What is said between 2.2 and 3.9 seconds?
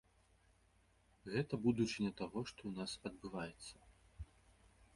таго, што ў нас адбываецца.